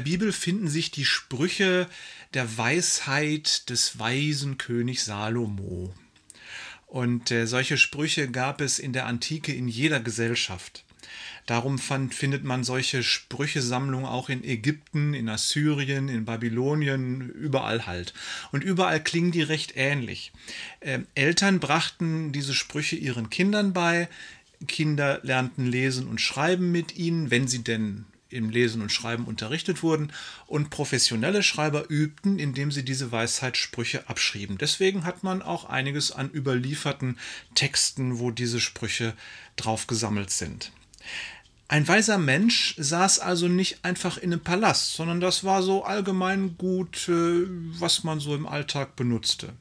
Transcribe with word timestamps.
Der 0.00 0.04
Bibel 0.04 0.32
finden 0.32 0.68
sich 0.68 0.90
die 0.90 1.04
Sprüche 1.04 1.86
der 2.32 2.56
Weisheit 2.56 3.68
des 3.68 3.98
weisen 3.98 4.56
König 4.56 5.02
Salomo. 5.02 5.92
Und 6.86 7.30
äh, 7.30 7.46
solche 7.46 7.76
Sprüche 7.76 8.30
gab 8.30 8.62
es 8.62 8.78
in 8.78 8.94
der 8.94 9.04
Antike 9.04 9.52
in 9.52 9.68
jeder 9.68 10.00
Gesellschaft. 10.00 10.86
Darum 11.44 11.78
fand, 11.78 12.14
findet 12.14 12.44
man 12.44 12.64
solche 12.64 13.02
Sprüchesammlungen 13.02 14.06
auch 14.06 14.30
in 14.30 14.42
Ägypten, 14.42 15.12
in 15.12 15.28
Assyrien, 15.28 16.08
in 16.08 16.24
Babylonien, 16.24 17.28
überall 17.28 17.84
halt. 17.84 18.14
Und 18.52 18.64
überall 18.64 19.04
klingen 19.04 19.32
die 19.32 19.42
recht 19.42 19.74
ähnlich. 19.76 20.32
Ähm, 20.80 21.06
Eltern 21.14 21.60
brachten 21.60 22.32
diese 22.32 22.54
Sprüche 22.54 22.96
ihren 22.96 23.28
Kindern 23.28 23.74
bei. 23.74 24.08
Kinder 24.66 25.20
lernten 25.24 25.66
lesen 25.66 26.08
und 26.08 26.22
schreiben 26.22 26.72
mit 26.72 26.96
ihnen, 26.96 27.30
wenn 27.30 27.48
sie 27.48 27.62
denn 27.62 28.06
im 28.30 28.50
Lesen 28.50 28.82
und 28.82 28.92
Schreiben 28.92 29.24
unterrichtet 29.24 29.82
wurden 29.82 30.12
und 30.46 30.70
professionelle 30.70 31.42
Schreiber 31.42 31.88
übten, 31.88 32.38
indem 32.38 32.70
sie 32.72 32.84
diese 32.84 33.12
Weisheitssprüche 33.12 34.08
abschrieben. 34.08 34.58
Deswegen 34.58 35.04
hat 35.04 35.22
man 35.22 35.42
auch 35.42 35.64
einiges 35.64 36.12
an 36.12 36.30
überlieferten 36.30 37.18
Texten, 37.54 38.18
wo 38.18 38.30
diese 38.30 38.60
Sprüche 38.60 39.14
drauf 39.56 39.86
gesammelt 39.86 40.30
sind. 40.30 40.72
Ein 41.70 41.86
weiser 41.86 42.18
Mensch 42.18 42.74
saß 42.78 43.20
also 43.20 43.46
nicht 43.46 43.84
einfach 43.84 44.18
in 44.18 44.32
einem 44.32 44.42
Palast, 44.42 44.94
sondern 44.94 45.20
das 45.20 45.44
war 45.44 45.62
so 45.62 45.84
allgemein 45.84 46.56
gut, 46.58 47.08
äh, 47.08 47.46
was 47.78 48.02
man 48.02 48.18
so 48.18 48.34
im 48.34 48.48
Alltag 48.48 48.96
benutzte. 48.96 49.52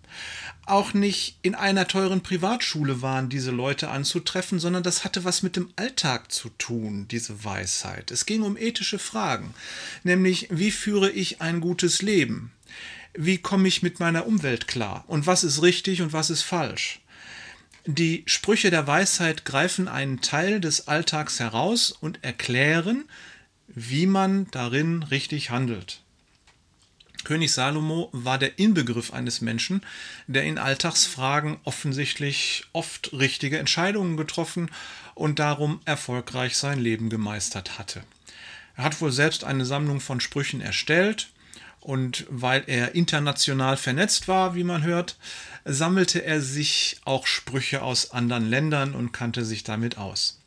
Auch 0.66 0.96
nicht 0.96 1.38
in 1.44 1.54
einer 1.54 1.88
teuren 1.88 2.22
Privatschule 2.22 3.04
waren 3.04 3.30
diese 3.30 3.52
Leute 3.52 3.92
anzutreffen, 3.92 4.58
sondern 4.58 4.82
das 4.82 5.04
hatte 5.04 5.24
was 5.24 5.44
mit 5.44 5.56
dem 5.56 5.70
Alltag 5.76 6.32
zu 6.32 6.50
tun, 6.58 7.08
diese 7.08 7.46
Weisheit. 7.46 8.10
Es 8.10 8.26
ging 8.26 8.42
um 8.42 8.58
ethische 8.58 8.98
Fragen, 8.98 9.54
nämlich 10.04 10.48
wie 10.50 10.72
führe 10.72 11.12
ich 11.12 11.42
ein 11.42 11.62
gutes 11.62 12.02
Leben? 12.02 12.52
Wie 13.14 13.38
komme 13.38 13.68
ich 13.68 13.84
mit 13.84 14.00
meiner 14.00 14.26
Umwelt 14.26 14.68
klar? 14.68 15.04
Und 15.06 15.28
was 15.28 15.44
ist 15.44 15.62
richtig 15.62 16.02
und 16.02 16.12
was 16.12 16.32
ist 16.32 16.42
falsch? 16.42 17.02
Die 17.86 18.24
Sprüche 18.26 18.72
der 18.72 18.88
Weisheit 18.88 19.46
greifen 19.46 19.88
einen 19.88 20.22
Teil 20.22 20.60
des 20.60 20.88
Alltags 20.88 21.40
heraus 21.40 21.92
und 21.92 22.24
erklären, 22.24 23.06
wie 23.68 24.06
man 24.06 24.50
darin 24.52 25.04
richtig 25.04 25.50
handelt. 25.50 26.02
König 27.24 27.52
Salomo 27.52 28.10
war 28.12 28.38
der 28.38 28.60
Inbegriff 28.60 29.14
eines 29.14 29.42
Menschen, 29.42 29.82
der 30.28 30.44
in 30.44 30.58
Alltagsfragen 30.58 31.58
offensichtlich 31.64 32.66
oft 32.74 33.12
richtige 33.14 33.60
Entscheidungen 33.60 34.18
getroffen 34.18 34.72
und 35.16 35.40
darum 35.40 35.82
erfolgreich 35.86 36.58
sein 36.58 36.80
Leben 36.80 37.10
gemeistert 37.10 37.78
hatte. 37.78 38.04
Er 38.76 38.86
hat 38.86 39.02
wohl 39.02 39.12
selbst 39.12 39.44
eine 39.44 39.66
Sammlung 39.66 40.00
von 40.00 40.22
Sprüchen 40.22 40.62
erstellt 40.62 41.30
und 41.80 42.26
weil 42.30 42.64
er 42.68 42.96
international 42.96 43.78
vernetzt 43.78 44.28
war, 44.28 44.56
wie 44.56 44.64
man 44.64 44.84
hört, 44.84 45.18
sammelte 45.66 46.24
er 46.24 46.42
sich 46.42 47.00
auch 47.06 47.28
Sprüche 47.28 47.82
aus 47.82 48.12
anderen 48.12 48.50
Ländern 48.50 48.94
und 48.94 49.12
kannte 49.12 49.46
sich 49.46 49.64
damit 49.64 49.98
aus. 49.98 50.40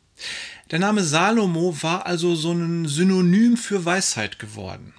Der 0.71 0.79
Name 0.79 1.03
Salomo 1.03 1.77
war 1.83 2.07
also 2.07 2.35
so 2.35 2.53
ein 2.53 2.87
Synonym 2.87 3.57
für 3.57 3.85
Weisheit 3.85 4.39
geworden. 4.39 4.95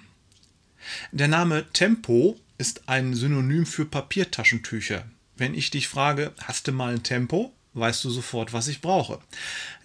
Der 1.12 1.28
Name 1.28 1.64
Tempo 1.72 2.38
ist 2.58 2.88
ein 2.88 3.14
Synonym 3.14 3.66
für 3.66 3.84
Papiertaschentücher. 3.84 5.04
Wenn 5.36 5.54
ich 5.54 5.70
dich 5.70 5.88
frage, 5.88 6.32
hast 6.42 6.68
du 6.68 6.72
mal 6.72 6.92
ein 6.92 7.02
Tempo, 7.02 7.52
weißt 7.72 8.04
du 8.04 8.10
sofort, 8.10 8.52
was 8.52 8.68
ich 8.68 8.80
brauche. 8.80 9.18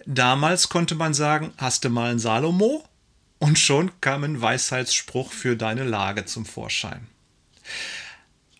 Damals 0.06 0.68
konnte 0.68 0.94
man 0.94 1.14
sagen, 1.14 1.52
hast 1.56 1.84
du 1.84 1.90
mal 1.90 2.10
ein 2.10 2.18
Salomo? 2.18 2.84
Und 3.40 3.58
schon 3.58 3.90
kam 4.00 4.22
ein 4.22 4.40
Weisheitsspruch 4.40 5.32
für 5.32 5.56
deine 5.56 5.82
Lage 5.84 6.26
zum 6.26 6.46
Vorschein. 6.46 7.08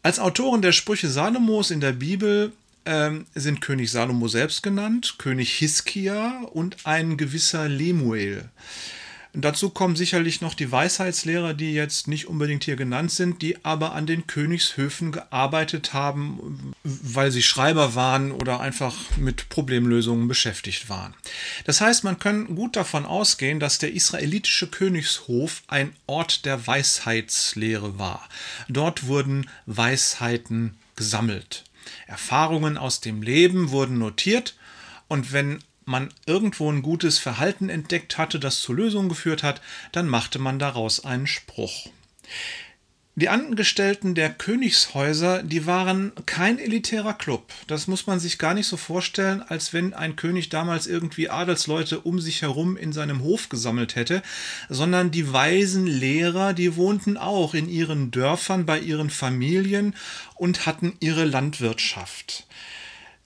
Als 0.03 0.19
Autoren 0.19 0.63
der 0.63 0.73
Sprüche 0.73 1.09
Salomos 1.09 1.71
in 1.71 1.81
der 1.81 1.93
Bibel 1.93 2.53
ähm, 2.87 3.27
sind 3.35 3.61
König 3.61 3.91
Salomo 3.91 4.27
selbst 4.27 4.63
genannt, 4.63 5.17
König 5.19 5.53
Hiskia 5.53 6.41
und 6.53 6.87
ein 6.87 7.19
gewisser 7.19 7.69
Lemuel. 7.69 8.49
Dazu 9.33 9.71
kommen 9.71 9.95
sicherlich 9.95 10.41
noch 10.41 10.55
die 10.55 10.73
Weisheitslehrer, 10.73 11.55
die 11.55 11.73
jetzt 11.73 12.09
nicht 12.09 12.27
unbedingt 12.27 12.65
hier 12.65 12.75
genannt 12.75 13.13
sind, 13.13 13.43
die 13.43 13.65
aber 13.65 13.93
an 13.93 14.07
den 14.07 14.27
Königshöfen 14.27 15.13
gearbeitet 15.13 15.93
haben, 15.93 16.73
weil 16.83 17.31
sie 17.31 17.43
Schreiber 17.43 17.95
waren 17.95 18.33
oder 18.33 18.59
einfach 18.59 18.97
mit 19.17 19.49
Problemlösungen 19.49 20.27
beschäftigt 20.27 20.89
waren. 20.89 21.15
Das 21.65 21.81
heißt, 21.81 22.03
man 22.03 22.19
kann 22.19 22.57
gut 22.57 22.75
davon 22.75 23.07
ausgehen, 23.07 23.61
dass 23.61 23.79
der 23.79 23.93
israelitische 23.93 24.67
Königshof 24.67 25.63
ein 25.69 25.95
Ort 26.07 26.45
der 26.45 26.67
Weisheitslehre 26.67 28.01
war. 28.01 28.29
Dort 28.69 29.07
wurden 29.07 29.49
Weisheiten 29.67 30.77
gesammelt. 30.97 31.65
Erfahrungen 32.09 32.77
aus 32.77 33.01
dem 33.01 33.23
Leben 33.23 33.71
wurden 33.71 33.99
notiert 33.99 34.57
und 35.07 35.33
wenn 35.33 35.61
man 35.85 36.11
irgendwo 36.27 36.71
ein 36.71 36.83
gutes 36.83 37.19
Verhalten 37.19 37.69
entdeckt 37.69 38.19
hatte, 38.19 38.39
das 38.39 38.61
zur 38.61 38.77
Lösung 38.77 39.09
geführt 39.09 39.43
hat, 39.43 39.61
dann 39.93 40.09
machte 40.09 40.39
man 40.39 40.59
daraus 40.59 41.05
einen 41.05 41.27
Spruch. 41.27 41.89
Die 43.17 43.29
Angestellten 43.29 44.15
der 44.15 44.31
Königshäuser, 44.31 45.43
die 45.43 45.67
waren 45.67 46.13
kein 46.25 46.59
elitärer 46.59 47.13
Club. 47.13 47.53
Das 47.67 47.87
muss 47.87 48.07
man 48.07 48.19
sich 48.19 48.39
gar 48.39 48.55
nicht 48.55 48.67
so 48.67 48.79
vorstellen, 48.79 49.43
als 49.43 49.75
wenn 49.75 49.93
ein 49.93 50.17
König 50.17 50.49
damals 50.49 50.87
irgendwie 50.87 51.29
Adelsleute 51.29 52.01
um 52.01 52.21
sich 52.21 52.41
herum 52.41 52.79
in 52.79 52.93
seinem 52.93 53.23
Hof 53.23 53.49
gesammelt 53.51 53.95
hätte, 53.95 54.23
sondern 54.71 55.11
die 55.11 55.33
weisen 55.33 55.87
Lehrer, 55.87 56.55
die 56.55 56.77
wohnten 56.77 57.19
auch 57.19 57.53
in 57.53 57.69
ihren 57.69 58.11
Dörfern 58.11 58.65
bei 58.65 58.79
ihren 58.79 59.11
Familien 59.11 59.95
und 60.37 60.65
hatten 60.65 60.95
ihre 61.01 61.25
Landwirtschaft. 61.25 62.47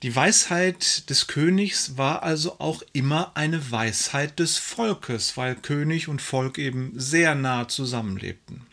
Die 0.05 0.15
Weisheit 0.15 1.09
des 1.09 1.29
Königs 1.29 1.97
war 1.97 2.23
also 2.25 2.61
auch 2.61 2.83
immer 2.93 3.33
eine 3.37 3.71
Weisheit 3.71 4.39
des 4.39 4.59
Volkes, 4.59 5.39
weil 5.39 5.55
König 5.55 6.09
und 6.09 6.21
Volk 6.21 6.59
eben 6.59 6.93
sehr 6.95 7.35
nah 7.35 7.69
zusammenlebten. 7.69 8.67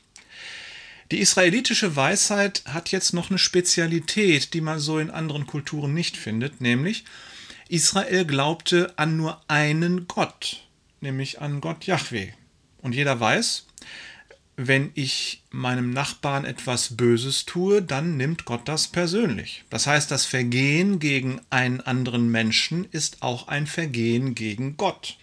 Die 1.10 1.20
israelitische 1.20 1.96
Weisheit 1.96 2.64
hat 2.66 2.92
jetzt 2.92 3.14
noch 3.14 3.30
eine 3.30 3.40
Spezialität, 3.40 4.54
die 4.54 4.60
man 4.60 4.82
so 4.82 5.00
in 5.00 5.10
anderen 5.10 5.48
Kulturen 5.48 5.94
nicht 5.94 6.18
findet, 6.18 6.60
nämlich 6.60 7.06
Israel 7.70 8.26
glaubte 8.26 8.92
an 8.98 9.16
nur 9.16 9.42
einen 9.48 10.10
Gott, 10.10 10.66
nämlich 11.00 11.40
an 11.40 11.62
Gott 11.62 11.86
Yahweh. 11.86 12.34
Und 12.80 12.94
jeder 12.94 13.22
weiß, 13.22 13.68
wenn 14.68 14.92
ich 14.94 15.42
meinem 15.50 15.92
Nachbarn 15.92 16.46
etwas 16.46 16.96
Böses 16.96 17.46
tue, 17.46 17.82
dann 17.82 18.18
nimmt 18.18 18.46
Gott 18.46 18.68
das 18.68 18.88
persönlich. 18.88 19.64
Das 19.70 19.88
heißt, 19.88 20.12
das 20.12 20.26
Vergehen 20.26 21.00
gegen 21.00 21.42
einen 21.50 21.82
anderen 21.82 22.30
Menschen 22.30 22.86
ist 22.92 23.22
auch 23.22 23.48
ein 23.48 23.68
Vergehen 23.68 24.36
gegen 24.36 24.78
Gott. 24.78 25.18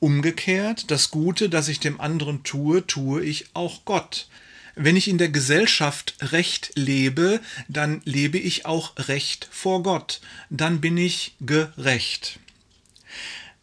Umgekehrt, 0.00 0.90
das 0.90 1.10
Gute, 1.10 1.48
das 1.48 1.68
ich 1.68 1.80
dem 1.80 2.00
anderen 2.00 2.42
tue, 2.42 2.86
tue 2.86 3.22
ich 3.24 3.46
auch 3.54 3.84
Gott. 3.84 4.28
Wenn 4.74 4.96
ich 4.96 5.08
in 5.08 5.18
der 5.18 5.28
Gesellschaft 5.28 6.14
Recht 6.20 6.72
lebe, 6.74 7.40
dann 7.68 8.00
lebe 8.04 8.38
ich 8.38 8.66
auch 8.66 8.92
Recht 8.96 9.48
vor 9.50 9.82
Gott. 9.82 10.20
Dann 10.50 10.80
bin 10.80 10.96
ich 10.96 11.34
gerecht. 11.40 12.38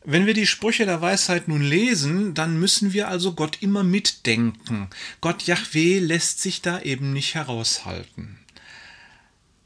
Wenn 0.05 0.25
wir 0.25 0.33
die 0.33 0.47
Sprüche 0.47 0.85
der 0.85 1.01
Weisheit 1.01 1.47
nun 1.47 1.61
lesen, 1.61 2.33
dann 2.33 2.57
müssen 2.57 2.93
wir 2.93 3.09
also 3.09 3.33
Gott 3.33 3.57
immer 3.61 3.83
mitdenken. 3.83 4.89
Gott 5.19 5.43
Yahweh 5.43 5.99
lässt 5.99 6.41
sich 6.41 6.61
da 6.61 6.81
eben 6.81 7.11
nicht 7.11 7.35
heraushalten. 7.35 8.39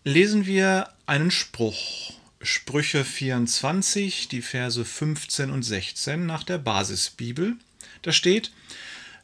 Lesen 0.03 0.45
wir 0.45 0.89
einen 1.05 1.31
Spruch. 1.31 2.13
Sprüche 2.41 3.05
24, 3.05 4.27
die 4.27 4.41
Verse 4.41 4.83
15 4.83 5.49
und 5.49 5.63
16 5.63 6.25
nach 6.25 6.43
der 6.43 6.57
Basisbibel. 6.57 7.55
Da 8.01 8.11
steht, 8.11 8.51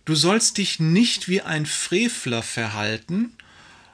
Du 0.06 0.16
sollst 0.16 0.58
dich 0.58 0.80
nicht 0.80 1.28
wie 1.28 1.42
ein 1.42 1.66
Frevler 1.66 2.42
verhalten 2.42 3.34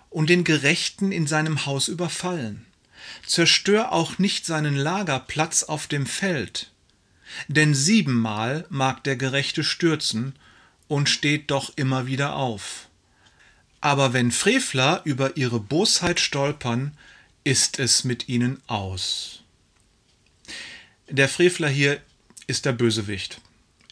und 0.10 0.30
den 0.30 0.44
Gerechten 0.44 1.12
in 1.12 1.28
seinem 1.28 1.66
Haus 1.66 1.88
überfallen. 1.88 2.66
Zerstör 3.26 3.92
auch 3.92 4.20
nicht 4.20 4.46
seinen 4.46 4.76
Lagerplatz 4.76 5.64
auf 5.64 5.88
dem 5.88 6.06
Feld 6.06 6.72
denn 7.48 7.74
siebenmal 7.74 8.66
mag 8.70 9.04
der 9.04 9.16
Gerechte 9.16 9.64
stürzen 9.64 10.34
und 10.88 11.10
steht 11.10 11.52
doch 11.52 11.74
immer 11.76 12.08
wieder 12.08 12.36
auf. 12.36 12.88
Aber 13.82 14.14
wenn 14.14 14.32
Frevler 14.32 15.02
über 15.04 15.38
ihre 15.38 15.60
Bosheit 15.60 16.20
stolpern, 16.20 16.98
ist 17.44 17.80
es 17.80 18.04
mit 18.04 18.28
ihnen 18.28 18.62
aus. 18.68 19.44
Der 21.10 21.30
Frevler 21.30 21.70
hier 21.70 22.02
ist 22.48 22.66
der 22.66 22.72
Bösewicht. 22.74 23.42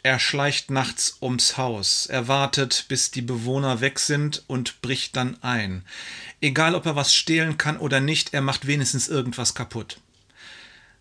Er 0.01 0.19
schleicht 0.19 0.69
nachts 0.69 1.18
ums 1.21 1.56
Haus, 1.56 2.07
er 2.07 2.27
wartet, 2.27 2.86
bis 2.89 3.12
die 3.12 3.21
Bewohner 3.21 3.79
weg 3.79 4.00
sind 4.00 4.44
und 4.47 4.81
bricht 4.81 5.15
dann 5.15 5.41
ein. 5.41 5.86
Egal, 6.41 6.75
ob 6.75 6.86
er 6.86 6.97
was 6.97 7.15
stehlen 7.15 7.57
kann 7.57 7.77
oder 7.77 8.01
nicht, 8.01 8.33
er 8.33 8.41
macht 8.41 8.68
wenigstens 8.68 9.07
irgendwas 9.07 9.53
kaputt. 9.56 10.01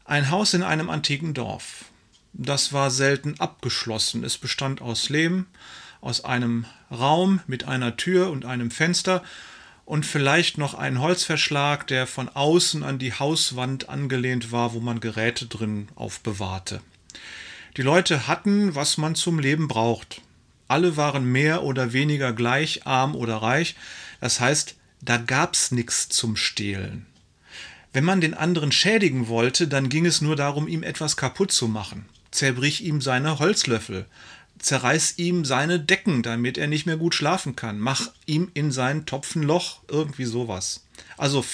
Ein 0.04 0.30
Haus 0.30 0.54
in 0.54 0.62
einem 0.62 0.88
antiken 0.88 1.34
Dorf. 1.34 1.86
Das 2.32 2.72
war 2.72 2.90
selten 2.90 3.38
abgeschlossen. 3.38 4.24
Es 4.24 4.38
bestand 4.38 4.80
aus 4.80 5.08
Lehm, 5.08 5.46
aus 6.00 6.24
einem 6.24 6.64
Raum 6.90 7.40
mit 7.46 7.64
einer 7.68 7.96
Tür 7.96 8.30
und 8.30 8.44
einem 8.44 8.70
Fenster 8.70 9.22
und 9.84 10.06
vielleicht 10.06 10.58
noch 10.58 10.74
einen 10.74 11.00
Holzverschlag, 11.00 11.86
der 11.86 12.06
von 12.06 12.28
außen 12.28 12.82
an 12.82 12.98
die 12.98 13.12
Hauswand 13.12 13.88
angelehnt 13.88 14.50
war, 14.52 14.72
wo 14.72 14.80
man 14.80 15.00
Geräte 15.00 15.46
drin 15.46 15.88
aufbewahrte. 15.94 16.80
Die 17.76 17.82
Leute 17.82 18.26
hatten, 18.26 18.74
was 18.74 18.96
man 18.96 19.14
zum 19.14 19.38
Leben 19.38 19.68
braucht. 19.68 20.20
Alle 20.68 20.96
waren 20.96 21.24
mehr 21.24 21.62
oder 21.64 21.92
weniger 21.92 22.32
gleich 22.32 22.86
arm 22.86 23.14
oder 23.14 23.36
reich. 23.36 23.76
Das 24.20 24.40
heißt, 24.40 24.76
da 25.02 25.18
gab's 25.18 25.70
nichts 25.70 26.08
zum 26.08 26.36
Stehlen. 26.36 27.06
Wenn 27.92 28.04
man 28.04 28.20
den 28.20 28.34
anderen 28.34 28.72
schädigen 28.72 29.28
wollte, 29.28 29.68
dann 29.68 29.88
ging 29.88 30.06
es 30.06 30.22
nur 30.22 30.36
darum, 30.36 30.68
ihm 30.68 30.82
etwas 30.82 31.16
kaputt 31.16 31.52
zu 31.52 31.68
machen. 31.68 32.06
Zerbrich 32.32 32.82
ihm 32.82 33.00
seine 33.00 33.38
Holzlöffel, 33.38 34.06
zerreiß 34.58 35.14
ihm 35.18 35.44
seine 35.44 35.78
Decken, 35.78 36.22
damit 36.22 36.58
er 36.58 36.66
nicht 36.66 36.86
mehr 36.86 36.96
gut 36.96 37.14
schlafen 37.14 37.54
kann, 37.54 37.78
mach 37.78 38.10
ihm 38.26 38.50
in 38.54 38.72
seinen 38.72 39.06
Topf 39.06 39.36
ein 39.36 39.42
Loch, 39.42 39.80
irgendwie 39.88 40.24
sowas. 40.24 40.84
Also 41.16 41.44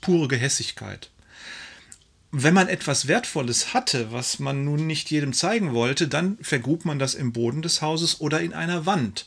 pure 0.00 0.28
Gehässigkeit. 0.28 1.10
Wenn 2.30 2.52
man 2.52 2.68
etwas 2.68 3.08
Wertvolles 3.08 3.72
hatte, 3.72 4.12
was 4.12 4.38
man 4.38 4.64
nun 4.64 4.86
nicht 4.86 5.10
jedem 5.10 5.32
zeigen 5.32 5.72
wollte, 5.72 6.08
dann 6.08 6.36
vergrub 6.42 6.84
man 6.84 6.98
das 6.98 7.14
im 7.14 7.32
Boden 7.32 7.62
des 7.62 7.80
Hauses 7.80 8.20
oder 8.20 8.40
in 8.40 8.52
einer 8.52 8.84
Wand. 8.84 9.24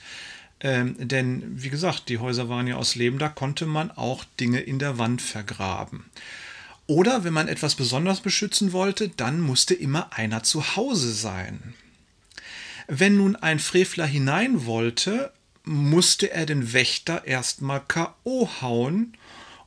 Ähm, 0.59 0.95
denn, 0.99 1.43
wie 1.63 1.71
gesagt, 1.71 2.09
die 2.09 2.19
Häuser 2.19 2.47
waren 2.47 2.67
ja 2.67 2.75
aus 2.75 2.93
Lehm, 2.93 3.17
da 3.17 3.29
konnte 3.29 3.65
man 3.65 3.89
auch 3.89 4.23
Dinge 4.39 4.59
in 4.59 4.77
der 4.77 4.99
Wand 4.99 5.21
vergraben. 5.21 6.05
Oder 6.87 7.23
wenn 7.23 7.33
man 7.33 7.47
etwas 7.47 7.75
besonders 7.75 8.21
beschützen 8.21 8.73
wollte, 8.73 9.09
dann 9.09 9.39
musste 9.39 9.73
immer 9.73 10.13
einer 10.13 10.43
zu 10.43 10.75
Hause 10.75 11.13
sein. 11.13 11.73
Wenn 12.87 13.17
nun 13.17 13.35
ein 13.35 13.59
Frevler 13.59 14.05
hinein 14.05 14.65
wollte, 14.65 15.31
musste 15.63 16.31
er 16.31 16.45
den 16.45 16.73
Wächter 16.73 17.25
erstmal 17.25 17.81
K.O. 17.87 18.49
hauen 18.61 19.13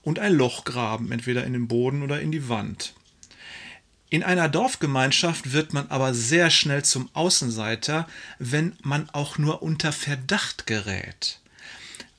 und 0.02 0.18
ein 0.18 0.34
Loch 0.34 0.64
graben, 0.64 1.12
entweder 1.12 1.44
in 1.44 1.52
den 1.52 1.68
Boden 1.68 2.02
oder 2.02 2.20
in 2.20 2.32
die 2.32 2.48
Wand. 2.48 2.94
In 4.10 4.22
einer 4.22 4.48
Dorfgemeinschaft 4.48 5.52
wird 5.52 5.72
man 5.72 5.88
aber 5.88 6.14
sehr 6.14 6.50
schnell 6.50 6.84
zum 6.84 7.08
Außenseiter, 7.14 8.06
wenn 8.38 8.76
man 8.82 9.08
auch 9.10 9.38
nur 9.38 9.62
unter 9.62 9.92
Verdacht 9.92 10.66
gerät. 10.66 11.40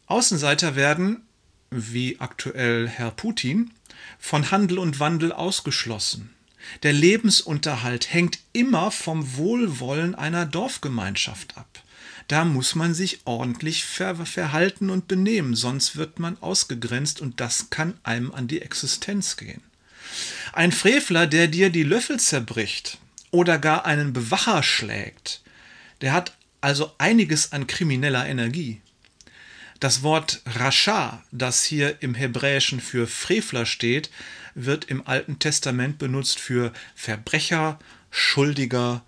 Außenseiter 0.07 0.75
werden, 0.75 1.21
wie 1.69 2.19
aktuell 2.19 2.87
Herr 2.87 3.11
Putin, 3.11 3.71
von 4.19 4.51
Handel 4.51 4.79
und 4.79 4.99
Wandel 4.99 5.31
ausgeschlossen. 5.31 6.29
Der 6.83 6.93
Lebensunterhalt 6.93 8.13
hängt 8.13 8.39
immer 8.53 8.91
vom 8.91 9.37
Wohlwollen 9.37 10.15
einer 10.15 10.45
Dorfgemeinschaft 10.45 11.57
ab. 11.57 11.83
Da 12.27 12.43
muss 12.43 12.73
man 12.73 12.95
sich 12.95 13.19
ordentlich 13.25 13.85
ver 13.85 14.25
verhalten 14.25 14.89
und 14.89 15.07
benehmen, 15.07 15.55
sonst 15.55 15.95
wird 15.95 16.19
man 16.19 16.41
ausgegrenzt 16.41 17.21
und 17.21 17.39
das 17.39 17.69
kann 17.69 17.99
einem 18.03 18.31
an 18.31 18.47
die 18.47 18.61
Existenz 18.61 19.37
gehen. 19.37 19.61
Ein 20.53 20.71
Frevler, 20.71 21.27
der 21.27 21.47
dir 21.47 21.69
die 21.69 21.83
Löffel 21.83 22.19
zerbricht 22.19 22.97
oder 23.29 23.59
gar 23.59 23.85
einen 23.85 24.13
Bewacher 24.13 24.63
schlägt, 24.63 25.41
der 26.01 26.13
hat 26.13 26.35
also 26.61 26.93
einiges 26.97 27.51
an 27.51 27.67
krimineller 27.67 28.25
Energie. 28.25 28.81
Das 29.79 30.03
Wort 30.03 30.41
Rascha, 30.45 31.23
das 31.31 31.63
hier 31.63 32.01
im 32.01 32.15
Hebräischen 32.15 32.79
für 32.79 33.07
Frevler 33.07 33.65
steht, 33.65 34.09
wird 34.53 34.85
im 34.85 35.05
Alten 35.05 35.37
Testament 35.39 35.97
benutzt 35.97 36.39
für 36.39 36.71
Verbrecher, 36.95 37.77
Schuldiger, 38.09 39.03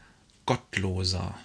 Gottloser. 0.46 1.38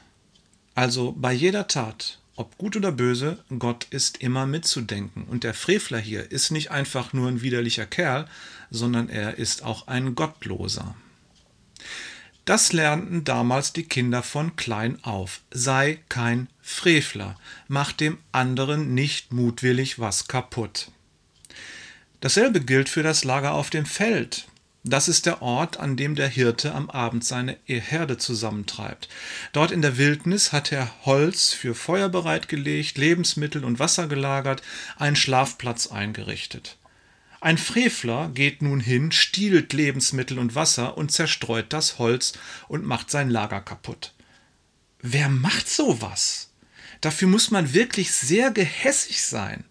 Also 0.75 1.15
bei 1.17 1.33
jeder 1.33 1.69
Tat, 1.69 2.19
ob 2.35 2.59
gut 2.59 2.77
oder 2.77 2.91
böse, 2.91 3.45
Gott 3.59 3.87
ist 3.91 4.19
immer 4.19 4.47
mitzudenken. 4.47 5.25
Und 5.25 5.45
der 5.45 5.55
Frevler 5.55 5.99
hier 5.99 6.33
ist 6.33 6.51
nicht 6.51 6.71
einfach 6.71 7.13
nur 7.13 7.29
ein 7.29 7.43
widerlicher 7.43 7.87
Kerl, 7.87 8.27
sondern 8.71 9.09
er 9.09 9.39
ist 9.39 9.63
auch 9.63 9.87
ein 9.87 10.15
Gottloser. 10.15 10.97
Das 12.45 12.73
lernten 12.73 13.23
damals 13.23 13.73
die 13.73 13.85
Kinder 13.85 14.23
von 14.23 14.57
klein 14.57 14.99
auf. 15.05 15.41
Sei 15.53 16.01
kein 16.09 16.49
Frevler, 16.61 17.37
mach 17.69 17.93
dem 17.93 18.19
anderen 18.33 18.95
nicht 18.95 19.33
mutwillig 19.33 20.01
was 20.01 20.27
kaputt. 20.27 20.91
Dasselbe 22.21 22.61
gilt 22.61 22.89
für 22.89 23.03
das 23.03 23.25
Lager 23.25 23.53
auf 23.55 23.71
dem 23.71 23.87
Feld. 23.87 24.47
Das 24.85 25.07
ist 25.07 25.27
der 25.27 25.43
Ort, 25.43 25.79
an 25.79 25.97
dem 25.97 26.17
der 26.17 26.29
Hirte 26.29 26.75
am 26.75 26.91
Abend 26.91 27.25
seine 27.25 27.57
Herde 27.67 28.19
zusammentreibt. 28.19 29.09
Dort 29.53 29.71
in 29.71 29.81
der 29.81 29.97
Wildnis 29.97 30.51
hat 30.51 30.73
er 30.73 30.91
Holz 31.05 31.53
für 31.53 31.77
Feuer 31.77 32.09
bereitgelegt, 32.09 32.99
Lebensmittel 32.99 33.65
und 33.65 33.79
Wasser 33.79 34.09
gelagert, 34.09 34.63
einen 34.97 35.15
Schlafplatz 35.15 35.87
eingerichtet. 35.87 36.79
Ein 37.43 37.59
Frevler 37.59 38.31
geht 38.33 38.63
nun 38.63 38.79
hin, 38.79 39.11
stiehlt 39.11 39.73
Lebensmittel 39.73 40.39
und 40.39 40.55
Wasser 40.55 40.97
und 40.97 41.11
zerstreut 41.11 41.73
das 41.73 41.99
Holz 41.99 42.35
und 42.69 42.85
macht 42.85 43.11
sein 43.11 43.31
Lager 43.31 43.61
kaputt. 43.61 44.15
Wer 45.01 45.29
macht 45.29 45.69
sowas? 45.69 46.53
Dafür 47.01 47.27
muss 47.27 47.51
man 47.51 47.75
wirklich 47.75 48.13
sehr 48.13 48.53
gehässig 48.53 49.25
sein. 49.25 49.65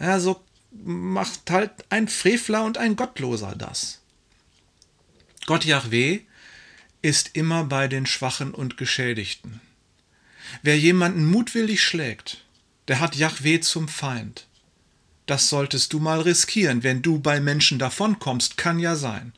Ja, 0.00 0.18
so 0.18 0.42
macht 0.72 1.50
halt 1.50 1.70
ein 1.90 2.08
Frevler 2.08 2.64
und 2.64 2.78
ein 2.78 2.96
Gottloser 2.96 3.54
das. 3.54 4.00
Gott 5.44 5.66
Yahweh 5.66 6.20
ist 7.02 7.32
immer 7.34 7.64
bei 7.64 7.88
den 7.88 8.06
Schwachen 8.06 8.54
und 8.54 8.78
Geschädigten. 8.78 9.60
Wer 10.62 10.78
jemanden 10.78 11.26
mutwillig 11.26 11.82
schlägt, 11.82 12.42
der 12.88 13.00
hat 13.00 13.16
Yahweh 13.16 13.60
zum 13.60 13.86
Feind. 13.86 14.46
Das 15.26 15.48
solltest 15.48 15.92
du 15.92 16.00
mal 16.00 16.20
riskieren, 16.20 16.82
wenn 16.82 17.02
du 17.02 17.18
bei 17.18 17.40
Menschen 17.40 17.78
davonkommst, 17.78 18.56
kann 18.56 18.78
ja 18.78 18.94
sein. 18.94 19.32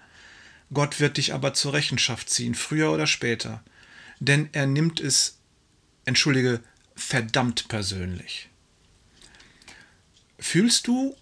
Gott 0.73 0.99
wird 0.99 1.17
dich 1.17 1.33
aber 1.33 1.55
zur 1.55 1.75
Rechenschaft 1.75 2.29
ziehen, 2.29 2.55
früher 2.55 2.91
oder 2.91 3.07
später, 3.07 3.63
denn 4.19 4.49
er 4.53 4.67
nimmt 4.67 4.99
es, 4.99 5.39
entschuldige, 6.05 6.61
verdammt 6.97 7.69
persönlich. 7.69 8.49
Fühlst 10.39 10.89
du, 10.89 11.17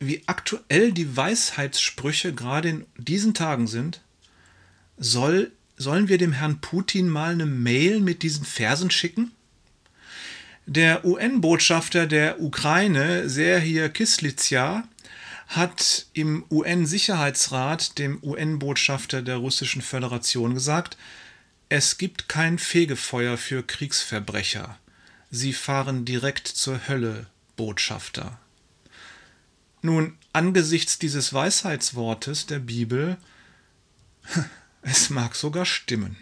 wie 0.00 0.22
aktuell 0.26 0.92
die 0.92 1.16
Weisheitssprüche 1.16 2.34
gerade 2.34 2.68
in 2.68 2.86
diesen 2.96 3.32
Tagen 3.32 3.66
sind? 3.68 4.02
Soll, 4.96 5.52
sollen 5.76 6.08
wir 6.08 6.18
dem 6.18 6.32
Herrn 6.32 6.60
Putin 6.60 7.08
mal 7.08 7.32
eine 7.32 7.46
Mail 7.46 8.00
mit 8.00 8.22
diesen 8.22 8.44
Versen 8.44 8.90
schicken? 8.90 9.30
Der 10.66 11.04
UN-Botschafter 11.04 12.06
der 12.06 12.40
Ukraine, 12.40 13.28
Serhir 13.28 13.90
Kislitsa, 13.90 14.88
hat 15.48 16.06
im 16.14 16.46
UN-Sicherheitsrat 16.50 17.98
dem 17.98 18.18
UN-Botschafter 18.22 19.20
der 19.20 19.36
Russischen 19.36 19.82
Föderation 19.82 20.54
gesagt, 20.54 20.96
es 21.68 21.98
gibt 21.98 22.30
kein 22.30 22.58
Fegefeuer 22.58 23.36
für 23.36 23.62
Kriegsverbrecher. 23.62 24.78
Sie 25.30 25.52
fahren 25.52 26.06
direkt 26.06 26.48
zur 26.48 26.88
Hölle, 26.88 27.26
Botschafter. 27.56 28.38
Nun, 29.82 30.16
angesichts 30.32 30.98
dieses 30.98 31.34
Weisheitswortes 31.34 32.46
der 32.46 32.58
Bibel, 32.60 33.18
es 34.82 35.10
mag 35.10 35.34
sogar 35.34 35.66
stimmen 35.66 36.16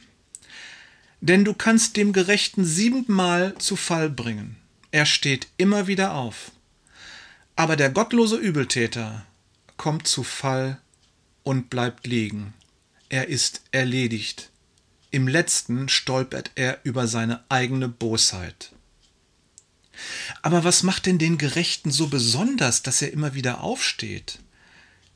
denn 1.22 1.44
du 1.44 1.54
kannst 1.54 1.96
dem 1.96 2.12
Gerechten 2.12 2.64
siebenmal 2.64 3.54
zu 3.58 3.76
Fall 3.76 4.10
bringen. 4.10 4.56
Er 4.90 5.06
steht 5.06 5.46
immer 5.56 5.86
wieder 5.86 6.14
auf. 6.14 6.50
Aber 7.54 7.76
der 7.76 7.90
gottlose 7.90 8.36
Übeltäter 8.36 9.24
kommt 9.76 10.08
zu 10.08 10.24
Fall 10.24 10.80
und 11.44 11.70
bleibt 11.70 12.08
liegen. 12.08 12.54
Er 13.08 13.28
ist 13.28 13.62
erledigt. 13.70 14.50
Im 15.12 15.28
letzten 15.28 15.88
stolpert 15.88 16.50
er 16.56 16.80
über 16.82 17.06
seine 17.06 17.44
eigene 17.48 17.88
Bosheit. 17.88 18.72
Aber 20.40 20.64
was 20.64 20.82
macht 20.82 21.06
denn 21.06 21.18
den 21.18 21.38
Gerechten 21.38 21.92
so 21.92 22.08
besonders, 22.08 22.82
dass 22.82 23.00
er 23.00 23.12
immer 23.12 23.34
wieder 23.34 23.60
aufsteht? 23.60 24.40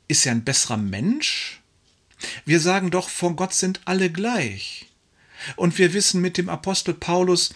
Ist 0.07 0.25
er 0.25 0.31
ein 0.31 0.45
besserer 0.45 0.77
Mensch? 0.77 1.59
Wir 2.45 2.61
sagen 2.61 2.91
doch, 2.91 3.09
vor 3.09 3.35
Gott 3.35 3.53
sind 3.53 3.81
alle 3.83 4.09
gleich. 4.09 4.86
Und 5.55 5.77
wir 5.77 5.93
wissen 5.93 6.21
mit 6.21 6.37
dem 6.37 6.49
Apostel 6.49 6.93
Paulus, 6.93 7.53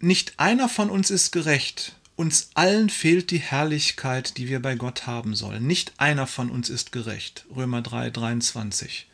nicht 0.00 0.34
einer 0.38 0.68
von 0.68 0.90
uns 0.90 1.10
ist 1.10 1.32
gerecht. 1.32 1.96
Uns 2.16 2.50
allen 2.54 2.88
fehlt 2.88 3.30
die 3.30 3.38
Herrlichkeit, 3.38 4.38
die 4.38 4.48
wir 4.48 4.60
bei 4.60 4.74
Gott 4.74 5.06
haben 5.06 5.34
sollen. 5.34 5.66
Nicht 5.66 5.92
einer 5.98 6.26
von 6.26 6.50
uns 6.50 6.70
ist 6.70 6.92
gerecht. 6.92 7.44
Römer 7.54 7.82
3, 7.82 8.10
23. 8.10 9.06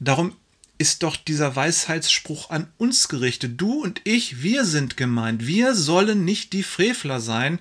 Darum 0.00 0.34
ist 0.78 1.02
doch 1.02 1.16
dieser 1.16 1.54
Weisheitsspruch 1.54 2.50
an 2.50 2.66
uns 2.78 3.08
gerichtet. 3.08 3.60
Du 3.60 3.82
und 3.82 4.00
ich, 4.04 4.42
wir 4.42 4.64
sind 4.64 4.96
gemeint. 4.96 5.46
Wir 5.46 5.74
sollen 5.74 6.24
nicht 6.24 6.52
die 6.52 6.62
Frevler 6.62 7.20
sein, 7.20 7.58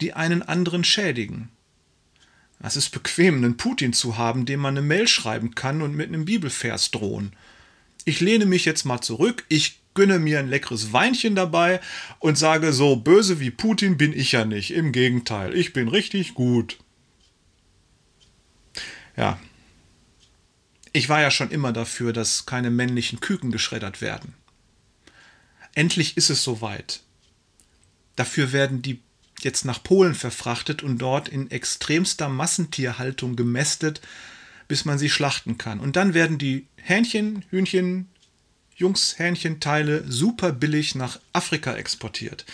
die 0.00 0.14
einen 0.14 0.42
anderen 0.42 0.82
schädigen. 0.82 1.50
Es 2.60 2.76
ist 2.76 2.90
bequem, 2.90 3.36
einen 3.36 3.56
Putin 3.56 3.92
zu 3.92 4.16
haben, 4.16 4.46
dem 4.46 4.60
man 4.60 4.76
eine 4.76 4.86
Mail 4.86 5.06
schreiben 5.06 5.54
kann 5.54 5.82
und 5.82 5.94
mit 5.94 6.08
einem 6.08 6.24
Bibelvers 6.24 6.92
drohen 6.92 7.32
ich 8.04 8.20
lehne 8.20 8.46
mich 8.46 8.64
jetzt 8.64 8.84
mal 8.84 9.00
zurück, 9.00 9.44
ich 9.48 9.80
gönne 9.94 10.18
mir 10.18 10.38
ein 10.38 10.48
leckeres 10.48 10.92
Weinchen 10.92 11.34
dabei 11.34 11.80
und 12.18 12.38
sage, 12.38 12.72
so 12.72 12.96
böse 12.96 13.40
wie 13.40 13.50
Putin 13.50 13.96
bin 13.96 14.12
ich 14.12 14.32
ja 14.32 14.44
nicht. 14.44 14.72
Im 14.72 14.92
Gegenteil, 14.92 15.54
ich 15.54 15.72
bin 15.72 15.88
richtig 15.88 16.34
gut. 16.34 16.78
Ja. 19.16 19.38
Ich 20.92 21.08
war 21.08 21.20
ja 21.20 21.30
schon 21.30 21.50
immer 21.50 21.72
dafür, 21.72 22.12
dass 22.12 22.46
keine 22.46 22.70
männlichen 22.70 23.20
Küken 23.20 23.50
geschreddert 23.50 24.00
werden. 24.00 24.34
Endlich 25.74 26.16
ist 26.16 26.30
es 26.30 26.42
soweit. 26.44 27.00
Dafür 28.16 28.52
werden 28.52 28.82
die 28.82 29.00
jetzt 29.40 29.64
nach 29.64 29.82
Polen 29.82 30.14
verfrachtet 30.14 30.82
und 30.82 30.98
dort 30.98 31.28
in 31.28 31.50
extremster 31.50 32.28
Massentierhaltung 32.28 33.36
gemästet, 33.36 34.00
bis 34.72 34.86
man 34.86 34.96
sie 34.96 35.10
schlachten 35.10 35.58
kann. 35.58 35.80
Und 35.80 35.96
dann 35.96 36.14
werden 36.14 36.38
die 36.38 36.66
Hähnchen, 36.76 37.44
Hühnchen, 37.50 38.08
Jungshähnchenteile 38.74 40.02
super 40.10 40.50
billig 40.50 40.94
nach 40.94 41.20
Afrika 41.34 41.74
exportiert. 41.74 42.46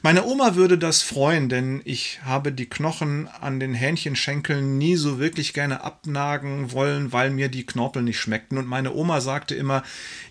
Meine 0.00 0.24
Oma 0.24 0.54
würde 0.54 0.78
das 0.78 1.02
freuen, 1.02 1.50
denn 1.50 1.82
ich 1.84 2.20
habe 2.24 2.50
die 2.50 2.64
Knochen 2.64 3.28
an 3.28 3.60
den 3.60 3.74
Hähnchenschenkeln 3.74 4.78
nie 4.78 4.96
so 4.96 5.18
wirklich 5.18 5.52
gerne 5.52 5.84
abnagen 5.84 6.72
wollen, 6.72 7.12
weil 7.12 7.28
mir 7.28 7.50
die 7.50 7.66
Knorpel 7.66 8.00
nicht 8.00 8.20
schmeckten. 8.20 8.56
Und 8.56 8.66
meine 8.66 8.94
Oma 8.94 9.20
sagte 9.20 9.54
immer, 9.54 9.82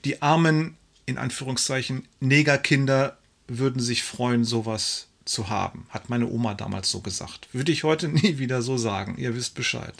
die 0.04 0.24
armen, 0.24 0.78
in 1.06 1.20
Anführungszeichen, 1.20 2.08
Negerkinder 2.22 3.20
würden 3.48 3.84
sich 3.84 4.02
freuen, 4.02 4.46
sowas 4.46 5.10
zu 5.26 5.48
haben. 5.48 5.86
Hat 5.92 6.10
meine 6.10 6.26
Oma 6.26 6.56
damals 6.56 6.90
so 6.90 7.02
gesagt. 7.02 7.50
Würde 7.52 7.72
ich 7.72 7.84
heute 7.84 8.08
nie 8.10 8.40
wieder 8.40 8.64
so 8.64 8.78
sagen. 8.78 9.20
Ihr 9.20 9.36
wisst 9.36 9.54
Bescheid. 9.54 9.94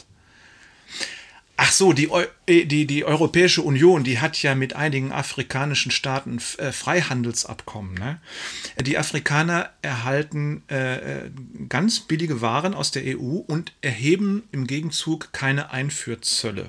Ach 1.58 1.72
so, 1.72 1.94
die, 1.94 2.10
äh, 2.46 2.66
die, 2.66 2.86
die 2.86 3.04
Europäische 3.04 3.62
Union, 3.62 4.04
die 4.04 4.18
hat 4.18 4.40
ja 4.42 4.54
mit 4.54 4.76
einigen 4.76 5.10
afrikanischen 5.10 5.90
Staaten 5.90 6.38
äh, 6.58 6.70
Freihandelsabkommen. 6.70 7.94
Ne? 7.94 8.20
Die 8.82 8.98
Afrikaner 8.98 9.70
erhalten 9.80 10.62
äh, 10.70 11.24
äh 11.24 11.30
ganz 11.68 12.00
billige 12.00 12.42
Waren 12.42 12.74
aus 12.74 12.90
der 12.90 13.18
EU 13.18 13.38
und 13.38 13.72
erheben 13.80 14.44
im 14.52 14.66
Gegenzug 14.66 15.32
keine 15.32 15.70
Einfuhrzölle. 15.70 16.66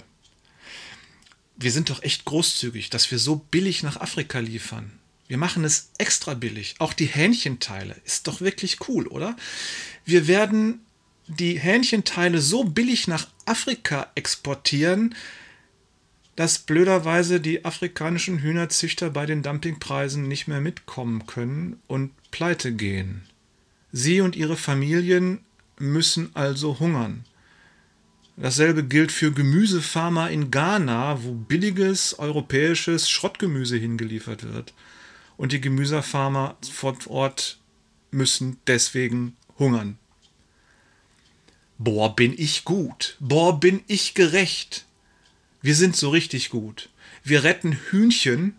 Wir 1.58 1.72
sind 1.72 1.90
doch 1.90 2.02
echt 2.04 2.24
großzügig, 2.24 2.90
dass 2.90 3.12
wir 3.12 3.20
so 3.20 3.36
billig 3.36 3.84
nach 3.84 4.00
Afrika 4.00 4.40
liefern. 4.40 4.92
Wir 5.28 5.38
machen 5.38 5.66
es 5.66 5.92
extra 5.98 6.34
billig. 6.34 6.76
Auch 6.80 6.94
die 6.94 7.08
Hähnchenteile 7.08 7.96
ist 8.06 8.28
doch 8.28 8.40
wirklich 8.40 8.88
cool, 8.88 9.08
oder? 9.08 9.36
Wir 10.06 10.28
werden 10.28 10.86
die 11.28 11.60
Hähnchenteile 11.60 12.40
so 12.40 12.64
billig 12.64 13.08
nach 13.08 13.28
Afrika 13.46 14.08
exportieren, 14.16 15.16
dass 16.36 16.60
blöderweise 16.60 17.40
die 17.40 17.66
afrikanischen 17.66 18.40
Hühnerzüchter 18.40 19.10
bei 19.10 19.26
den 19.26 19.42
Dumpingpreisen 19.42 20.28
nicht 20.28 20.48
mehr 20.48 20.62
mitkommen 20.62 21.26
können 21.26 21.82
und 21.88 22.12
pleite 22.32 22.72
gehen. 22.72 23.24
Sie 23.92 24.22
und 24.22 24.36
ihre 24.36 24.56
Familien 24.56 25.40
müssen 25.80 26.30
also 26.36 26.80
hungern. 26.80 27.26
Dasselbe 28.36 28.84
gilt 28.84 29.12
für 29.12 29.32
Gemüsefarmer 29.32 30.30
in 30.30 30.52
Ghana, 30.52 31.24
wo 31.24 31.34
billiges 31.34 32.20
europäisches 32.20 33.10
Schrottgemüse 33.10 33.78
hingeliefert 33.78 34.44
wird. 34.44 34.76
Und 35.38 35.54
die 35.54 35.62
Gemüsefarmer 35.62 36.56
vor 36.72 36.96
Ort 37.08 37.58
müssen 38.12 38.58
deswegen 38.68 39.36
hungern. 39.58 39.98
Boah, 41.78 42.16
bin 42.16 42.34
ich 42.38 42.66
gut. 42.66 43.18
Boah, 43.20 43.60
bin 43.60 43.82
ich 43.88 44.14
gerecht. 44.14 44.86
Wir 45.62 45.76
sind 45.76 45.96
so 45.96 46.10
richtig 46.10 46.50
gut. 46.50 46.90
Wir 47.24 47.44
retten 47.44 47.74
Hühnchen 47.90 48.56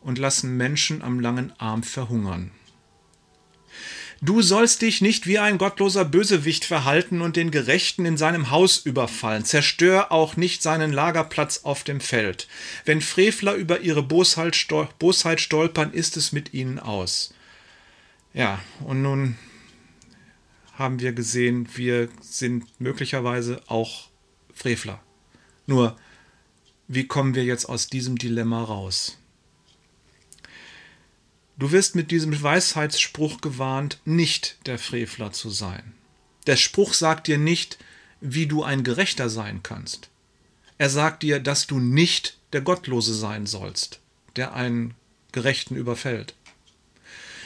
und 0.00 0.18
lassen 0.18 0.56
Menschen 0.56 1.02
am 1.02 1.20
langen 1.20 1.52
Arm 1.58 1.82
verhungern. 1.82 2.50
Du 4.22 4.42
sollst 4.42 4.82
dich 4.82 5.00
nicht 5.00 5.26
wie 5.26 5.38
ein 5.38 5.56
gottloser 5.56 6.04
Bösewicht 6.04 6.66
verhalten 6.66 7.22
und 7.22 7.36
den 7.36 7.50
Gerechten 7.50 8.04
in 8.04 8.18
seinem 8.18 8.50
Haus 8.50 8.76
überfallen. 8.76 9.46
Zerstör 9.46 10.12
auch 10.12 10.36
nicht 10.36 10.62
seinen 10.62 10.92
Lagerplatz 10.92 11.60
auf 11.62 11.84
dem 11.84 12.00
Feld. 12.00 12.46
Wenn 12.84 13.00
Frevler 13.00 13.54
über 13.54 13.80
ihre 13.80 14.02
Bosheit, 14.02 14.56
stolpern, 14.56 15.92
ist 15.94 16.18
es 16.18 16.32
mit 16.32 16.52
ihnen 16.52 16.78
aus. 16.78 17.32
Ja, 18.34 18.60
und 18.80 19.00
nun 19.00 19.38
haben 20.80 20.98
wir 20.98 21.12
gesehen, 21.12 21.68
wir 21.76 22.08
sind 22.22 22.64
möglicherweise 22.80 23.60
auch 23.66 24.08
Frevler. 24.54 25.02
Nur, 25.66 25.94
wie 26.88 27.06
kommen 27.06 27.34
wir 27.34 27.44
jetzt 27.44 27.66
aus 27.66 27.88
diesem 27.88 28.16
Dilemma 28.16 28.64
raus? 28.64 29.18
Du 31.58 31.70
wirst 31.70 31.94
mit 31.94 32.10
diesem 32.10 32.42
Weisheitsspruch 32.42 33.42
gewarnt, 33.42 34.00
nicht 34.06 34.56
der 34.64 34.78
Frevler 34.78 35.32
zu 35.32 35.50
sein. 35.50 35.92
Der 36.46 36.56
Spruch 36.56 36.94
sagt 36.94 37.26
dir 37.26 37.36
nicht, 37.36 37.76
wie 38.22 38.46
du 38.46 38.62
ein 38.62 38.82
Gerechter 38.82 39.28
sein 39.28 39.62
kannst. 39.62 40.08
Er 40.78 40.88
sagt 40.88 41.22
dir, 41.22 41.40
dass 41.40 41.66
du 41.66 41.78
nicht 41.78 42.38
der 42.54 42.62
Gottlose 42.62 43.14
sein 43.14 43.44
sollst, 43.44 44.00
der 44.36 44.54
einen 44.54 44.94
Gerechten 45.32 45.76
überfällt. 45.76 46.34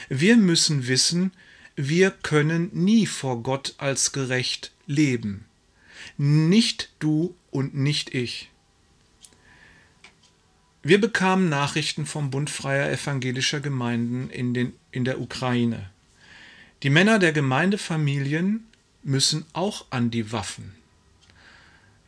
Wir 0.07 0.37
müssen 0.37 0.87
wissen, 0.87 1.33
wir 1.75 2.11
können 2.11 2.69
nie 2.73 3.05
vor 3.05 3.43
Gott 3.43 3.75
als 3.77 4.11
gerecht 4.11 4.71
leben. 4.87 5.45
Nicht 6.17 6.89
du 6.99 7.35
und 7.51 7.75
nicht 7.75 8.13
ich. 8.13 8.49
Wir 10.83 11.01
bekamen 11.01 11.49
Nachrichten 11.49 12.05
vom 12.05 12.29
Bund 12.29 12.49
freier 12.49 12.91
evangelischer 12.91 13.59
Gemeinden 13.59 14.29
in, 14.29 14.53
den, 14.53 14.73
in 14.91 15.03
der 15.03 15.19
Ukraine. 15.19 15.89
Die 16.83 16.89
Männer 16.89 17.17
der 17.19 17.33
Gemeindefamilien 17.33 18.65
müssen 19.03 19.45
auch 19.53 19.85
an 19.89 20.11
die 20.11 20.31
Waffen. 20.31 20.75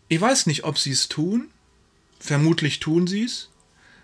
Ich 0.09 0.21
weiß 0.21 0.45
nicht, 0.45 0.63
ob 0.63 0.77
sie 0.77 0.91
es 0.91 1.09
tun. 1.09 1.49
Vermutlich 2.19 2.79
tun 2.79 3.07
sie 3.07 3.23
es. 3.23 3.49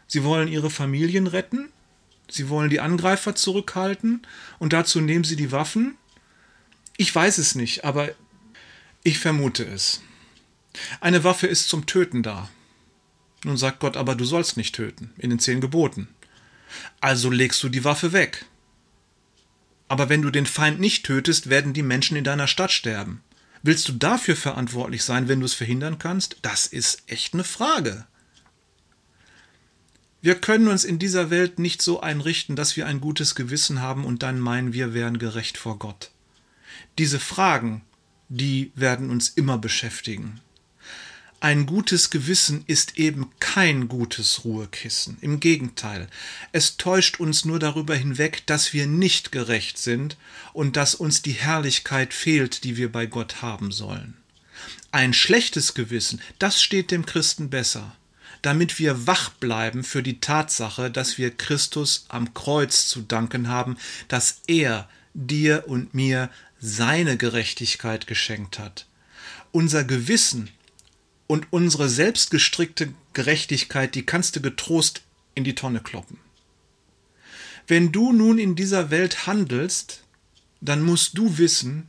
Sie 0.08 0.24
wollen 0.24 0.48
ihre 0.48 0.70
Familien 0.70 1.28
retten 1.28 1.70
Sie 2.30 2.50
wollen 2.50 2.70
die 2.70 2.80
Angreifer 2.80 3.36
zurückhalten 3.36 4.26
und 4.60 4.74
dazu 4.74 5.02
nehmen 5.02 5.24
sie 5.24 5.36
die 5.36 5.52
Waffen? 5.52 5.98
Ich 6.98 7.14
weiß 7.14 7.38
es 7.38 7.56
nicht, 7.56 7.86
aber 7.86 8.10
ich 9.04 9.20
vermute 9.20 9.66
es. 9.66 10.02
Eine 11.02 11.24
Waffe 11.24 11.48
ist 11.48 11.70
zum 11.70 11.86
Töten 11.86 12.24
da. 12.24 12.50
Nun 13.44 13.58
sagt 13.58 13.80
Gott 13.80 13.98
aber, 13.98 14.16
du 14.16 14.26
sollst 14.26 14.58
nicht 14.58 14.76
töten, 14.76 15.12
in 15.18 15.30
den 15.30 15.40
zehn 15.40 15.62
Geboten. 15.62 16.08
Also 17.02 17.30
legst 17.30 17.62
du 17.64 17.70
die 17.70 17.84
Waffe 17.84 18.14
weg. 18.14 18.46
Aber 19.88 20.10
wenn 20.10 20.22
du 20.22 20.32
den 20.32 20.46
Feind 20.46 20.80
nicht 20.80 21.06
tötest, 21.06 21.50
werden 21.50 21.74
die 21.74 21.84
Menschen 21.84 22.18
in 22.18 22.24
deiner 22.24 22.48
Stadt 22.48 22.72
sterben. 22.72 23.22
Willst 23.62 23.88
du 23.88 23.94
dafür 23.94 24.36
verantwortlich 24.36 25.04
sein, 25.04 25.28
wenn 25.28 25.40
du 25.40 25.46
es 25.46 25.54
verhindern 25.54 26.00
kannst? 26.00 26.38
Das 26.42 26.66
ist 26.66 27.04
echt 27.08 27.34
eine 27.34 27.44
Frage. 27.44 28.06
Wir 30.24 30.36
können 30.36 30.70
uns 30.70 30.86
in 30.86 31.00
dieser 31.00 31.30
Welt 31.32 31.60
nicht 31.60 31.82
so 31.82 32.00
einrichten, 32.00 32.56
dass 32.56 32.78
wir 32.78 32.88
ein 32.88 33.02
gutes 33.02 33.36
Gewissen 33.36 33.82
haben 33.82 34.06
und 34.06 34.24
dann 34.24 34.40
meinen, 34.40 34.72
wir 34.72 34.94
wären 34.94 35.20
gerecht 35.20 35.58
vor 35.58 35.78
Gott. 35.78 36.12
Diese 36.98 37.20
Fragen, 37.20 37.82
die 38.30 38.72
werden 38.74 39.10
uns 39.10 39.28
immer 39.28 39.58
beschäftigen. 39.58 40.40
Ein 41.42 41.66
gutes 41.66 42.10
Gewissen 42.10 42.64
ist 42.68 42.98
eben 42.98 43.32
kein 43.42 43.90
gutes 43.90 44.46
Ruhekissen. 44.46 45.18
Im 45.20 45.42
Gegenteil, 45.42 46.08
es 46.54 46.78
täuscht 46.78 47.20
uns 47.20 47.44
nur 47.44 47.60
darüber 47.60 47.94
hinweg, 47.94 48.44
dass 48.46 48.72
wir 48.72 48.88
nicht 48.88 49.34
gerecht 49.34 49.78
sind 49.78 50.16
und 50.54 50.78
dass 50.78 50.96
uns 50.96 51.22
die 51.22 51.34
Herrlichkeit 51.34 52.14
fehlt, 52.14 52.64
die 52.64 52.78
wir 52.78 52.90
bei 52.90 53.08
Gott 53.08 53.42
haben 53.42 53.74
sollen. 53.74 54.14
Ein 54.90 55.12
schlechtes 55.12 55.74
Gewissen, 55.74 56.22
das 56.40 56.64
steht 56.64 56.92
dem 56.92 57.06
Christen 57.06 57.50
besser 57.50 57.94
damit 58.44 58.78
wir 58.78 59.08
wach 59.08 59.30
bleiben 59.30 59.84
für 59.84 60.04
die 60.04 60.20
Tatsache, 60.20 60.92
dass 60.92 61.18
wir 61.18 61.32
Christus 61.32 62.06
am 62.10 62.34
Kreuz 62.34 62.88
zu 62.88 63.02
danken 63.02 63.48
haben, 63.48 63.78
dass 64.10 64.42
er 64.48 64.88
dir 65.14 65.64
und 65.68 65.94
mir 65.94 66.30
seine 66.60 67.18
Gerechtigkeit 67.18 68.06
geschenkt 68.06 68.60
hat. 68.60 68.86
Unser 69.52 69.84
Gewissen 69.84 70.50
und 71.26 71.48
unsere 71.52 71.90
selbstgestrickte 71.90 72.94
Gerechtigkeit, 73.14 73.96
die 73.96 74.06
kannst 74.06 74.36
du 74.36 74.42
getrost 74.42 75.02
in 75.36 75.44
die 75.44 75.56
Tonne 75.56 75.80
kloppen. 75.80 76.20
Wenn 77.68 77.92
du 77.94 78.12
nun 78.12 78.40
in 78.40 78.56
dieser 78.56 78.92
Welt 78.92 79.26
handelst, 79.26 80.04
dann 80.60 80.84
musst 80.84 81.18
du 81.18 81.38
wissen, 81.38 81.88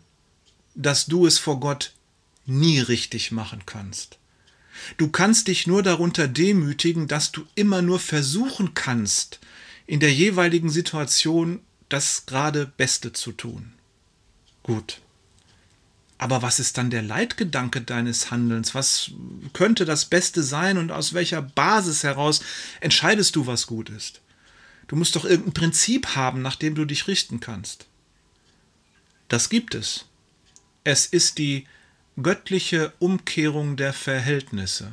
dass 0.76 1.06
du 1.06 1.26
es 1.26 1.38
vor 1.38 1.58
Gott 1.58 1.92
nie 2.46 2.78
richtig 2.78 3.32
machen 3.32 3.62
kannst. 3.66 4.18
Du 4.97 5.09
kannst 5.09 5.49
dich 5.49 5.67
nur 5.67 5.83
darunter 5.83 6.29
demütigen, 6.29 7.09
dass 7.09 7.33
du 7.33 7.45
immer 7.55 7.83
nur 7.83 7.99
versuchen 7.99 8.75
kannst, 8.75 9.41
in 9.87 10.00
der 10.00 10.12
jeweiligen 10.12 10.71
Situation 10.71 11.61
das 11.88 12.26
gerade 12.26 12.67
Beste 12.67 13.12
zu 13.12 13.33
tun. 13.33 13.73
Gut. 14.62 15.00
Aber 16.17 16.43
was 16.43 16.61
ist 16.61 16.79
dann 16.79 16.91
der 16.91 17.03
Leitgedanke 17.03 17.83
deines 17.83 18.31
Handelns? 18.31 18.75
Was 18.75 19.11
könnte 19.53 19.85
das 19.85 20.07
Beste 20.07 20.43
sein 20.43 20.79
und 20.79 20.91
aus 20.91 21.12
welcher 21.12 21.43
Basis 21.43 22.03
heraus 22.03 22.41
entscheidest 22.81 23.37
du, 23.37 23.47
was 23.47 23.67
gut 23.67 23.91
ist? 23.91 24.21
Du 24.87 24.97
musst 24.97 25.17
doch 25.17 25.25
irgendein 25.25 25.55
Prinzip 25.55 26.14
haben, 26.14 26.41
nach 26.43 26.57
dem 26.57 26.75
du 26.75 26.85
dich 26.85 27.09
richten 27.09 27.41
kannst. 27.41 27.87
Das 29.29 29.49
gibt 29.49 29.75
es. 29.75 30.07
Es 30.85 31.07
ist 31.07 31.38
die 31.38 31.67
göttliche 32.23 32.92
Umkehrung 33.00 33.76
der 33.76 33.92
Verhältnisse. 33.92 34.92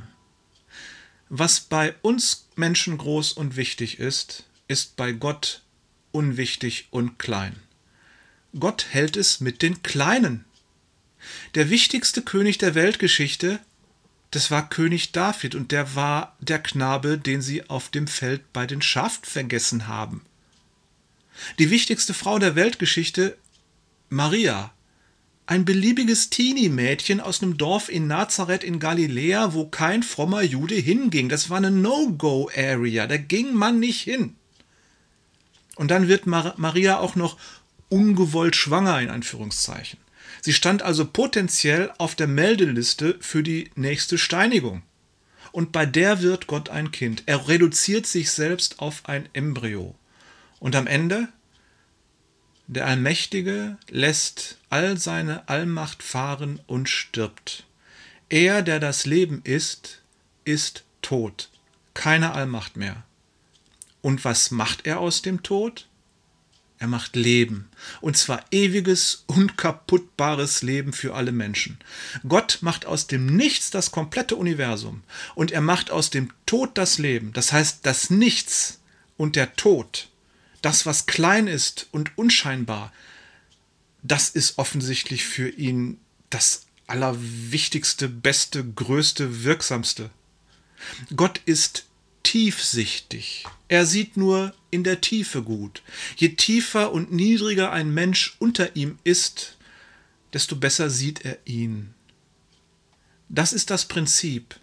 Was 1.29 1.59
bei 1.59 1.93
uns 2.01 2.47
Menschen 2.55 2.97
groß 2.97 3.33
und 3.33 3.55
wichtig 3.55 3.99
ist, 3.99 4.45
ist 4.67 4.95
bei 4.95 5.11
Gott 5.11 5.61
unwichtig 6.11 6.87
und 6.91 7.19
klein. 7.19 7.55
Gott 8.59 8.87
hält 8.89 9.15
es 9.15 9.39
mit 9.39 9.61
den 9.61 9.83
Kleinen. 9.83 10.45
Der 11.55 11.69
wichtigste 11.69 12.21
König 12.21 12.57
der 12.57 12.75
Weltgeschichte, 12.75 13.59
das 14.31 14.49
war 14.49 14.67
König 14.69 15.11
David 15.11 15.55
und 15.55 15.71
der 15.71 15.95
war 15.95 16.35
der 16.39 16.59
Knabe, 16.59 17.17
den 17.17 17.41
sie 17.41 17.69
auf 17.69 17.89
dem 17.89 18.07
Feld 18.07 18.51
bei 18.51 18.65
den 18.65 18.81
Schafen 18.81 19.25
vergessen 19.25 19.87
haben. 19.87 20.25
Die 21.59 21.69
wichtigste 21.69 22.13
Frau 22.13 22.39
der 22.39 22.55
Weltgeschichte, 22.55 23.37
Maria, 24.09 24.73
ein 25.45 25.65
beliebiges 25.65 26.29
Teenie-Mädchen 26.29 27.19
aus 27.19 27.41
einem 27.41 27.57
Dorf 27.57 27.89
in 27.89 28.07
Nazareth 28.07 28.63
in 28.63 28.79
Galiläa, 28.79 29.53
wo 29.53 29.65
kein 29.65 30.03
frommer 30.03 30.41
Jude 30.41 30.75
hinging. 30.75 31.29
Das 31.29 31.49
war 31.49 31.57
eine 31.57 31.71
No-Go-Area, 31.71 33.07
da 33.07 33.17
ging 33.17 33.53
man 33.53 33.79
nicht 33.79 34.01
hin. 34.01 34.35
Und 35.75 35.91
dann 35.91 36.07
wird 36.07 36.27
Mar 36.27 36.53
Maria 36.57 36.99
auch 36.99 37.15
noch 37.15 37.37
ungewollt 37.89 38.55
schwanger, 38.55 39.01
in 39.01 39.09
Anführungszeichen. 39.09 39.99
Sie 40.41 40.53
stand 40.53 40.81
also 40.81 41.05
potenziell 41.05 41.91
auf 41.97 42.15
der 42.15 42.27
Meldeliste 42.27 43.17
für 43.19 43.43
die 43.43 43.69
nächste 43.75 44.17
Steinigung. 44.17 44.83
Und 45.51 45.71
bei 45.71 45.85
der 45.85 46.21
wird 46.21 46.47
Gott 46.47 46.69
ein 46.69 46.91
Kind. 46.91 47.23
Er 47.25 47.47
reduziert 47.47 48.07
sich 48.07 48.31
selbst 48.31 48.79
auf 48.79 49.03
ein 49.05 49.27
Embryo. 49.33 49.95
Und 50.59 50.75
am 50.75 50.87
Ende 50.87 51.27
der 52.71 52.87
Allmächtige 52.87 53.77
lässt 53.89 54.57
all 54.69 54.97
seine 54.97 55.49
Allmacht 55.49 56.03
fahren 56.03 56.61
und 56.67 56.87
stirbt. 56.87 57.65
Er, 58.29 58.61
der 58.61 58.79
das 58.79 59.05
Leben 59.05 59.41
ist, 59.43 60.01
ist 60.45 60.85
tot. 61.01 61.49
Keine 61.93 62.31
Allmacht 62.31 62.77
mehr. 62.77 63.03
Und 64.01 64.23
was 64.23 64.51
macht 64.51 64.87
er 64.87 65.01
aus 65.01 65.21
dem 65.21 65.43
Tod? 65.43 65.89
Er 66.79 66.87
macht 66.87 67.17
Leben. 67.17 67.69
Und 67.99 68.15
zwar 68.15 68.45
ewiges, 68.51 69.25
unkaputtbares 69.27 70.61
Leben 70.61 70.93
für 70.93 71.13
alle 71.13 71.33
Menschen. 71.33 71.77
Gott 72.25 72.59
macht 72.61 72.85
aus 72.85 73.05
dem 73.05 73.25
Nichts 73.25 73.69
das 73.69 73.91
komplette 73.91 74.37
Universum. 74.37 75.03
Und 75.35 75.51
er 75.51 75.61
macht 75.61 75.91
aus 75.91 76.09
dem 76.09 76.31
Tod 76.45 76.77
das 76.77 76.99
Leben. 76.99 77.33
Das 77.33 77.51
heißt, 77.51 77.85
das 77.85 78.09
Nichts 78.09 78.79
und 79.17 79.35
der 79.35 79.57
Tod 79.57 80.07
das, 80.61 80.85
was 80.85 81.05
klein 81.05 81.47
ist 81.47 81.87
und 81.91 82.17
unscheinbar, 82.17 82.93
das 84.03 84.29
ist 84.29 84.57
offensichtlich 84.57 85.25
für 85.25 85.49
ihn 85.49 85.99
das 86.29 86.65
Allerwichtigste, 86.87 88.09
Beste, 88.09 88.65
Größte, 88.65 89.43
Wirksamste. 89.43 90.09
Gott 91.15 91.39
ist 91.45 91.85
tiefsichtig. 92.23 93.45
Er 93.67 93.85
sieht 93.85 94.17
nur 94.17 94.53
in 94.71 94.83
der 94.83 95.01
Tiefe 95.01 95.43
gut. 95.43 95.81
Je 96.17 96.29
tiefer 96.29 96.91
und 96.91 97.11
niedriger 97.11 97.71
ein 97.71 97.93
Mensch 97.93 98.35
unter 98.39 98.75
ihm 98.75 98.99
ist, 99.03 99.57
desto 100.33 100.55
besser 100.55 100.89
sieht 100.89 101.23
er 101.25 101.37
ihn. 101.45 101.93
Das 103.29 103.53
ist 103.53 103.69
das 103.69 103.85
Prinzip 103.85 104.59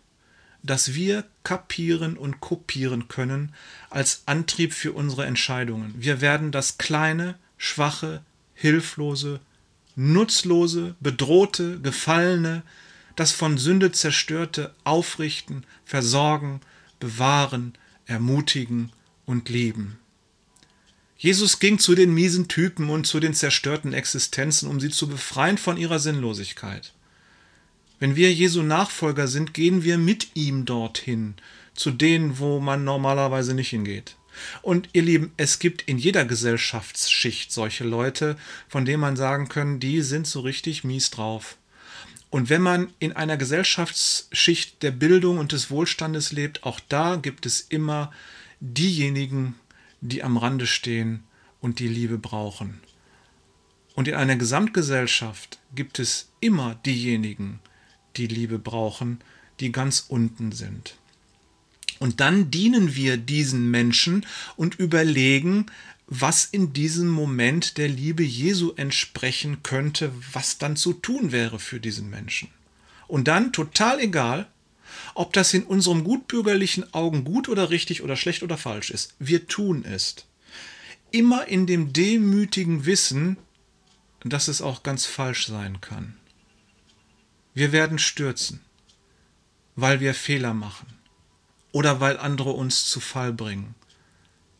das 0.62 0.94
wir 0.94 1.24
kapieren 1.44 2.16
und 2.16 2.40
kopieren 2.40 3.08
können 3.08 3.54
als 3.90 4.22
Antrieb 4.26 4.72
für 4.72 4.92
unsere 4.92 5.26
Entscheidungen. 5.26 5.94
Wir 5.96 6.20
werden 6.20 6.52
das 6.52 6.78
kleine, 6.78 7.36
schwache, 7.56 8.22
hilflose, 8.54 9.40
nutzlose, 9.96 10.94
bedrohte, 11.00 11.80
gefallene, 11.80 12.62
das 13.16 13.32
von 13.32 13.58
Sünde 13.58 13.92
zerstörte 13.92 14.74
aufrichten, 14.84 15.64
versorgen, 15.84 16.60
bewahren, 17.00 17.74
ermutigen 18.06 18.92
und 19.26 19.48
lieben. 19.48 19.98
Jesus 21.16 21.58
ging 21.58 21.80
zu 21.80 21.96
den 21.96 22.14
miesen 22.14 22.46
Typen 22.46 22.90
und 22.90 23.06
zu 23.06 23.18
den 23.18 23.34
zerstörten 23.34 23.92
Existenzen, 23.92 24.68
um 24.68 24.78
sie 24.78 24.90
zu 24.90 25.08
befreien 25.08 25.58
von 25.58 25.76
ihrer 25.76 25.98
Sinnlosigkeit. 25.98 26.92
Wenn 28.00 28.14
wir 28.14 28.32
Jesu 28.32 28.62
Nachfolger 28.62 29.26
sind, 29.26 29.54
gehen 29.54 29.82
wir 29.82 29.98
mit 29.98 30.28
ihm 30.34 30.64
dorthin, 30.64 31.34
zu 31.74 31.90
denen, 31.90 32.38
wo 32.38 32.60
man 32.60 32.84
normalerweise 32.84 33.54
nicht 33.54 33.70
hingeht. 33.70 34.16
Und 34.62 34.88
ihr 34.92 35.02
Lieben, 35.02 35.32
es 35.36 35.58
gibt 35.58 35.82
in 35.82 35.98
jeder 35.98 36.24
Gesellschaftsschicht 36.24 37.52
solche 37.52 37.84
Leute, 37.84 38.36
von 38.68 38.84
denen 38.84 39.00
man 39.00 39.16
sagen 39.16 39.48
kann, 39.48 39.80
die 39.80 40.02
sind 40.02 40.28
so 40.28 40.40
richtig 40.40 40.84
mies 40.84 41.10
drauf. 41.10 41.58
Und 42.30 42.50
wenn 42.50 42.62
man 42.62 42.92
in 42.98 43.12
einer 43.12 43.36
Gesellschaftsschicht 43.36 44.82
der 44.82 44.90
Bildung 44.90 45.38
und 45.38 45.52
des 45.52 45.70
Wohlstandes 45.70 46.30
lebt, 46.30 46.62
auch 46.62 46.78
da 46.88 47.16
gibt 47.16 47.46
es 47.46 47.60
immer 47.60 48.12
diejenigen, 48.60 49.54
die 50.00 50.22
am 50.22 50.36
Rande 50.36 50.66
stehen 50.66 51.24
und 51.60 51.78
die 51.78 51.88
Liebe 51.88 52.18
brauchen. 52.18 52.80
Und 53.94 54.06
in 54.06 54.14
einer 54.14 54.36
Gesamtgesellschaft 54.36 55.58
gibt 55.74 55.98
es 55.98 56.28
immer 56.38 56.76
diejenigen, 56.86 57.60
die 58.18 58.26
Liebe 58.26 58.58
brauchen, 58.58 59.20
die 59.60 59.72
ganz 59.72 60.04
unten 60.08 60.52
sind. 60.52 60.96
Und 61.98 62.20
dann 62.20 62.50
dienen 62.50 62.94
wir 62.94 63.16
diesen 63.16 63.70
Menschen 63.70 64.24
und 64.56 64.76
überlegen, 64.76 65.66
was 66.06 66.44
in 66.44 66.72
diesem 66.72 67.08
Moment 67.08 67.76
der 67.76 67.88
Liebe 67.88 68.22
Jesu 68.22 68.72
entsprechen 68.76 69.62
könnte, 69.62 70.12
was 70.32 70.58
dann 70.58 70.76
zu 70.76 70.92
tun 70.92 71.32
wäre 71.32 71.58
für 71.58 71.80
diesen 71.80 72.08
Menschen. 72.08 72.48
Und 73.08 73.28
dann, 73.28 73.52
total 73.52 74.00
egal, 74.00 74.48
ob 75.14 75.32
das 75.32 75.52
in 75.54 75.64
unserem 75.64 76.04
gutbürgerlichen 76.04 76.94
Augen 76.94 77.24
gut 77.24 77.48
oder 77.48 77.70
richtig 77.70 78.02
oder 78.02 78.16
schlecht 78.16 78.42
oder 78.42 78.56
falsch 78.56 78.90
ist, 78.90 79.14
wir 79.18 79.48
tun 79.48 79.84
es. 79.84 80.16
Immer 81.10 81.46
in 81.48 81.66
dem 81.66 81.92
demütigen 81.92 82.86
Wissen, 82.86 83.36
dass 84.24 84.48
es 84.48 84.62
auch 84.62 84.82
ganz 84.82 85.06
falsch 85.06 85.46
sein 85.46 85.80
kann. 85.80 86.17
Wir 87.58 87.72
werden 87.72 87.98
stürzen, 87.98 88.60
weil 89.74 89.98
wir 89.98 90.14
Fehler 90.14 90.54
machen 90.54 90.86
oder 91.72 91.98
weil 91.98 92.16
andere 92.16 92.52
uns 92.52 92.86
zu 92.86 93.00
Fall 93.00 93.32
bringen. 93.32 93.74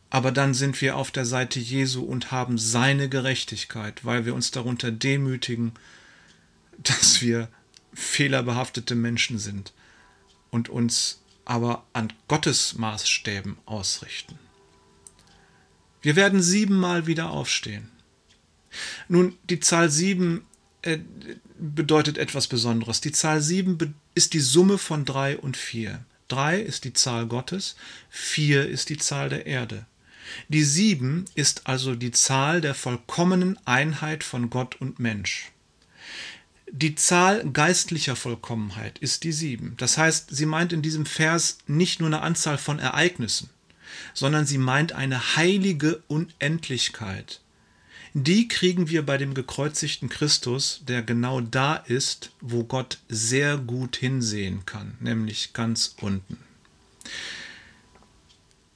Aber 0.09 0.33
dann 0.33 0.53
sind 0.53 0.81
wir 0.81 0.97
auf 0.97 1.09
der 1.09 1.25
Seite 1.25 1.61
Jesu 1.61 2.03
und 2.03 2.31
haben 2.31 2.57
seine 2.57 3.07
Gerechtigkeit, 3.07 4.03
weil 4.03 4.25
wir 4.25 4.35
uns 4.35 4.51
darunter 4.51 4.91
demütigen, 4.91 5.71
dass 6.77 7.21
wir 7.21 7.47
fehlerbehaftete 7.93 8.95
Menschen 8.95 9.39
sind 9.39 9.71
und 10.51 10.67
uns 10.67 11.21
aber 11.45 11.85
an 11.93 12.11
Gottes 12.27 12.73
Maßstäben 12.73 13.59
ausrichten. 13.65 14.37
Wir 16.01 16.17
werden 16.17 16.41
siebenmal 16.41 17.07
wieder 17.07 17.29
aufstehen. 17.29 17.87
Nun, 19.07 19.37
die 19.49 19.61
Zahl 19.61 19.89
sieben 19.89 20.45
äh, 20.81 20.99
bedeutet 21.59 22.17
etwas 22.17 22.47
Besonderes. 22.47 23.01
Die 23.01 23.11
Zahl 23.11 23.41
7 23.41 23.95
ist 24.15 24.33
die 24.33 24.39
Summe 24.39 24.77
von 24.77 25.05
3 25.05 25.37
und 25.37 25.57
4. 25.57 26.03
3 26.29 26.59
ist 26.59 26.83
die 26.83 26.93
Zahl 26.93 27.27
Gottes, 27.27 27.75
4 28.09 28.67
ist 28.67 28.89
die 28.89 28.97
Zahl 28.97 29.29
der 29.29 29.45
Erde. 29.45 29.85
Die 30.47 30.63
7 30.63 31.25
ist 31.35 31.67
also 31.67 31.95
die 31.95 32.11
Zahl 32.11 32.61
der 32.61 32.75
vollkommenen 32.75 33.57
Einheit 33.65 34.23
von 34.23 34.49
Gott 34.49 34.75
und 34.79 34.99
Mensch. 34.99 35.51
Die 36.71 36.93
Zahl 36.93 37.49
geistlicher 37.51 38.15
Vollkommenheit 38.15 38.99
ist 38.99 39.23
die 39.23 39.31
7. 39.31 39.75
Das 39.77 39.97
heißt, 39.97 40.27
sie 40.29 40.45
meint 40.45 40.71
in 40.71 40.83
diesem 40.83 41.07
Vers 41.07 41.57
nicht 41.65 41.99
nur 41.99 42.07
eine 42.07 42.21
Anzahl 42.21 42.59
von 42.59 42.77
Ereignissen, 42.77 43.49
sondern 44.13 44.45
sie 44.45 44.59
meint 44.59 44.91
eine 44.93 45.35
heilige 45.35 46.03
Unendlichkeit 46.07 47.41
die 48.13 48.47
kriegen 48.47 48.89
wir 48.89 49.05
bei 49.05 49.17
dem 49.17 49.33
gekreuzigten 49.33 50.09
Christus, 50.09 50.81
der 50.87 51.01
genau 51.01 51.41
da 51.41 51.75
ist, 51.75 52.31
wo 52.41 52.63
Gott 52.63 52.99
sehr 53.07 53.57
gut 53.57 53.97
hinsehen 53.97 54.65
kann, 54.65 54.95
nämlich 54.99 55.53
ganz 55.53 55.95
unten. 56.01 56.37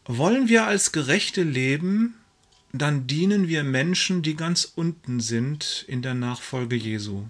Wollen 0.05 0.49
wir 0.49 0.65
als 0.65 0.91
Gerechte 0.91 1.43
leben, 1.43 2.15
dann 2.73 3.07
dienen 3.07 3.47
wir 3.47 3.63
Menschen, 3.63 4.21
die 4.21 4.35
ganz 4.35 4.71
unten 4.75 5.19
sind 5.19 5.85
in 5.87 6.01
der 6.01 6.13
Nachfolge 6.13 6.75
Jesu. 6.75 7.25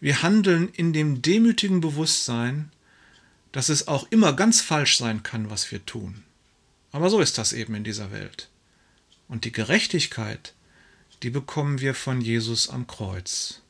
Wir 0.00 0.22
handeln 0.22 0.68
in 0.68 0.92
dem 0.92 1.22
demütigen 1.22 1.80
Bewusstsein, 1.80 2.70
dass 3.52 3.68
es 3.68 3.88
auch 3.88 4.06
immer 4.10 4.32
ganz 4.32 4.60
falsch 4.60 4.98
sein 4.98 5.22
kann, 5.22 5.50
was 5.50 5.70
wir 5.70 5.86
tun. 5.86 6.24
Aber 6.92 7.08
so 7.10 7.20
ist 7.20 7.38
das 7.38 7.52
eben 7.52 7.74
in 7.74 7.84
dieser 7.84 8.12
Welt. 8.12 8.48
Und 9.28 9.44
die 9.44 9.52
Gerechtigkeit, 9.52 10.52
die 11.24 11.30
bekommen 11.30 11.80
wir 11.80 11.94
von 11.94 12.20
Jesus 12.20 12.68
am 12.68 12.86
Kreuz. 12.86 13.62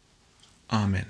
Amen. 0.66 1.06